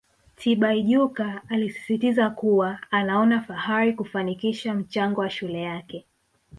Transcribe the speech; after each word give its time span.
Tibaijuka 0.35 1.41
alisisitiza 1.49 2.29
kuwa 2.29 2.79
anaona 2.91 3.41
fahari 3.41 3.93
kufanikisha 3.93 4.73
mchango 4.73 5.21
wa 5.21 5.29
shule 5.29 5.61
yake 5.61 6.05